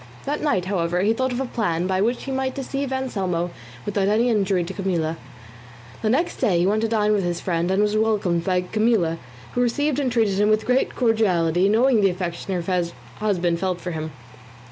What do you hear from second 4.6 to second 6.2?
to Camilla. The